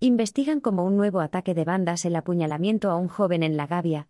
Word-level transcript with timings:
Investigan 0.00 0.60
como 0.60 0.84
un 0.84 0.96
nuevo 0.96 1.18
ataque 1.18 1.54
de 1.54 1.64
bandas 1.64 2.04
el 2.04 2.14
apuñalamiento 2.14 2.88
a 2.92 2.94
un 2.94 3.08
joven 3.08 3.42
en 3.42 3.56
La 3.56 3.66
Gavia. 3.66 4.06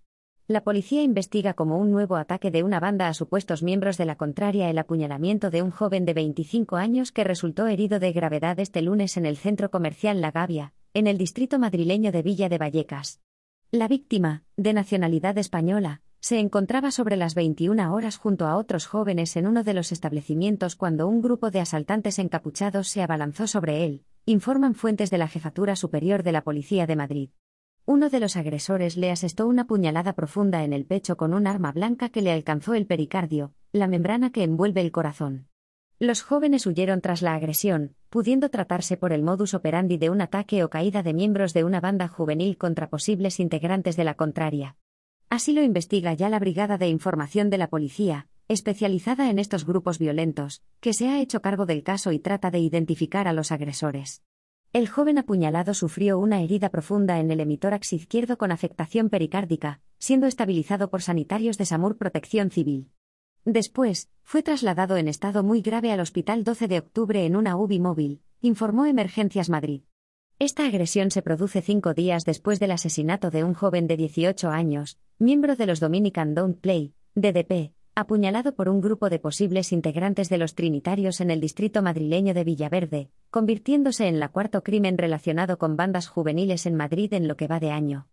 La 0.46 0.62
policía 0.62 1.02
investiga 1.02 1.54
como 1.54 1.78
un 1.78 1.90
nuevo 1.90 2.16
ataque 2.16 2.50
de 2.50 2.62
una 2.62 2.78
banda 2.78 3.08
a 3.08 3.14
supuestos 3.14 3.62
miembros 3.62 3.96
de 3.96 4.04
la 4.04 4.16
contraria 4.16 4.68
el 4.68 4.76
apuñalamiento 4.76 5.48
de 5.48 5.62
un 5.62 5.70
joven 5.70 6.04
de 6.04 6.12
25 6.12 6.76
años 6.76 7.10
que 7.10 7.24
resultó 7.24 7.66
herido 7.68 8.00
de 8.00 8.12
gravedad 8.12 8.60
este 8.60 8.82
lunes 8.82 9.16
en 9.16 9.24
el 9.24 9.38
centro 9.38 9.70
comercial 9.70 10.20
La 10.20 10.30
Gavia, 10.30 10.74
en 10.92 11.06
el 11.06 11.16
distrito 11.16 11.58
madrileño 11.58 12.12
de 12.12 12.20
Villa 12.20 12.50
de 12.50 12.58
Vallecas. 12.58 13.22
La 13.70 13.88
víctima, 13.88 14.44
de 14.58 14.74
nacionalidad 14.74 15.38
española, 15.38 16.02
se 16.20 16.38
encontraba 16.38 16.90
sobre 16.90 17.16
las 17.16 17.34
21 17.34 17.94
horas 17.94 18.18
junto 18.18 18.46
a 18.46 18.56
otros 18.56 18.86
jóvenes 18.86 19.36
en 19.36 19.46
uno 19.46 19.64
de 19.64 19.72
los 19.72 19.90
establecimientos 19.92 20.76
cuando 20.76 21.08
un 21.08 21.22
grupo 21.22 21.50
de 21.50 21.60
asaltantes 21.60 22.18
encapuchados 22.18 22.88
se 22.88 23.00
abalanzó 23.00 23.46
sobre 23.46 23.86
él, 23.86 24.04
informan 24.30 24.74
fuentes 24.74 25.08
de 25.08 25.16
la 25.16 25.26
Jefatura 25.26 25.74
Superior 25.74 26.22
de 26.22 26.32
la 26.32 26.42
Policía 26.42 26.86
de 26.86 26.96
Madrid. 26.96 27.30
Uno 27.86 28.10
de 28.10 28.20
los 28.20 28.36
agresores 28.36 28.98
le 28.98 29.10
asestó 29.10 29.46
una 29.46 29.66
puñalada 29.66 30.12
profunda 30.12 30.64
en 30.64 30.74
el 30.74 30.84
pecho 30.84 31.16
con 31.16 31.32
un 31.32 31.46
arma 31.46 31.72
blanca 31.72 32.10
que 32.10 32.20
le 32.20 32.30
alcanzó 32.30 32.74
el 32.74 32.86
pericardio, 32.86 33.54
la 33.72 33.86
membrana 33.86 34.30
que 34.30 34.42
envuelve 34.42 34.82
el 34.82 34.92
corazón. 34.92 35.48
Los 35.98 36.20
jóvenes 36.20 36.66
huyeron 36.66 37.00
tras 37.00 37.22
la 37.22 37.32
agresión, 37.32 37.94
pudiendo 38.10 38.50
tratarse 38.50 38.98
por 38.98 39.14
el 39.14 39.22
modus 39.22 39.54
operandi 39.54 39.96
de 39.96 40.10
un 40.10 40.20
ataque 40.20 40.62
o 40.62 40.68
caída 40.68 41.02
de 41.02 41.14
miembros 41.14 41.54
de 41.54 41.64
una 41.64 41.80
banda 41.80 42.06
juvenil 42.06 42.58
contra 42.58 42.90
posibles 42.90 43.40
integrantes 43.40 43.96
de 43.96 44.04
la 44.04 44.12
contraria. 44.12 44.76
Así 45.30 45.54
lo 45.54 45.62
investiga 45.62 46.12
ya 46.12 46.28
la 46.28 46.38
Brigada 46.38 46.76
de 46.76 46.88
Información 46.88 47.48
de 47.48 47.56
la 47.56 47.68
Policía, 47.68 48.27
especializada 48.48 49.30
en 49.30 49.38
estos 49.38 49.66
grupos 49.66 49.98
violentos, 49.98 50.62
que 50.80 50.94
se 50.94 51.08
ha 51.08 51.20
hecho 51.20 51.42
cargo 51.42 51.66
del 51.66 51.82
caso 51.82 52.12
y 52.12 52.18
trata 52.18 52.50
de 52.50 52.58
identificar 52.58 53.28
a 53.28 53.32
los 53.32 53.52
agresores. 53.52 54.22
El 54.72 54.88
joven 54.88 55.18
apuñalado 55.18 55.72
sufrió 55.72 56.18
una 56.18 56.42
herida 56.42 56.68
profunda 56.68 57.20
en 57.20 57.30
el 57.30 57.40
emitórax 57.40 57.92
izquierdo 57.92 58.36
con 58.36 58.52
afectación 58.52 59.08
pericárdica, 59.08 59.80
siendo 59.98 60.26
estabilizado 60.26 60.90
por 60.90 61.02
sanitarios 61.02 61.56
de 61.58 61.66
SAMUR 61.66 61.96
Protección 61.96 62.50
Civil. 62.50 62.90
Después, 63.44 64.10
fue 64.22 64.42
trasladado 64.42 64.96
en 64.96 65.08
estado 65.08 65.42
muy 65.42 65.62
grave 65.62 65.92
al 65.92 66.00
Hospital 66.00 66.44
12 66.44 66.68
de 66.68 66.78
Octubre 66.80 67.24
en 67.24 67.36
una 67.36 67.56
UBI 67.56 67.80
móvil, 67.80 68.20
informó 68.42 68.84
Emergencias 68.84 69.48
Madrid. 69.48 69.82
Esta 70.38 70.66
agresión 70.66 71.10
se 71.10 71.22
produce 71.22 71.62
cinco 71.62 71.94
días 71.94 72.24
después 72.24 72.60
del 72.60 72.72
asesinato 72.72 73.30
de 73.30 73.44
un 73.44 73.54
joven 73.54 73.86
de 73.86 73.96
18 73.96 74.50
años, 74.50 74.98
miembro 75.18 75.56
de 75.56 75.66
los 75.66 75.80
Dominican 75.80 76.34
Don't 76.34 76.60
Play, 76.60 76.94
DDP, 77.14 77.72
apuñalado 77.98 78.54
por 78.54 78.68
un 78.68 78.80
grupo 78.80 79.10
de 79.10 79.18
posibles 79.18 79.72
integrantes 79.72 80.28
de 80.28 80.38
los 80.38 80.54
Trinitarios 80.54 81.20
en 81.20 81.32
el 81.32 81.40
distrito 81.40 81.82
madrileño 81.82 82.32
de 82.32 82.44
Villaverde, 82.44 83.10
convirtiéndose 83.32 84.06
en 84.06 84.20
la 84.20 84.28
cuarto 84.28 84.62
crimen 84.62 84.96
relacionado 84.96 85.58
con 85.58 85.76
bandas 85.76 86.06
juveniles 86.06 86.66
en 86.66 86.76
Madrid 86.76 87.12
en 87.12 87.26
lo 87.26 87.36
que 87.36 87.48
va 87.48 87.58
de 87.58 87.72
año. 87.72 88.06